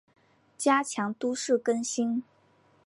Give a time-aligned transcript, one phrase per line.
[0.57, 2.23] 加强都市更新